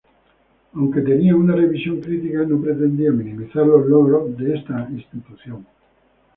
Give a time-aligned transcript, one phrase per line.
[0.73, 5.63] Aunque tenía una revisión crítica, no pretendía minimizar los logros de esta institución.